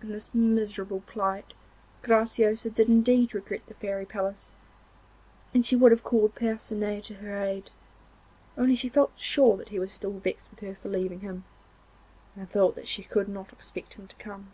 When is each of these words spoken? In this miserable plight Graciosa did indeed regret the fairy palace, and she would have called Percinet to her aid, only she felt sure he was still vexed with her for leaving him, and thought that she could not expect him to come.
In 0.00 0.08
this 0.10 0.32
miserable 0.32 1.02
plight 1.02 1.52
Graciosa 2.02 2.70
did 2.70 2.88
indeed 2.88 3.34
regret 3.34 3.60
the 3.66 3.74
fairy 3.74 4.06
palace, 4.06 4.48
and 5.52 5.62
she 5.62 5.76
would 5.76 5.92
have 5.92 6.02
called 6.02 6.34
Percinet 6.34 7.02
to 7.04 7.16
her 7.16 7.38
aid, 7.38 7.70
only 8.56 8.74
she 8.74 8.88
felt 8.88 9.12
sure 9.14 9.62
he 9.66 9.78
was 9.78 9.92
still 9.92 10.12
vexed 10.18 10.50
with 10.50 10.60
her 10.60 10.74
for 10.74 10.88
leaving 10.88 11.20
him, 11.20 11.44
and 12.34 12.48
thought 12.48 12.76
that 12.76 12.88
she 12.88 13.02
could 13.02 13.28
not 13.28 13.52
expect 13.52 13.92
him 13.92 14.06
to 14.06 14.16
come. 14.16 14.50